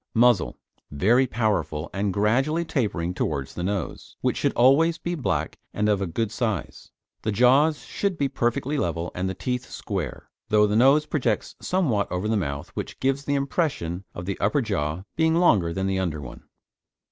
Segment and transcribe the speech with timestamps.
[0.15, 0.57] MUZZLE
[0.89, 6.01] Very powerful, and gradually tapering towards the nose, which should always be black and of
[6.01, 6.89] a good size.
[7.21, 12.11] The jaws should be perfectly level, and the teeth square, though the nose projects somewhat
[12.11, 15.99] over the mouth which gives the impression of the upper jaw being longer than the
[15.99, 16.45] under one.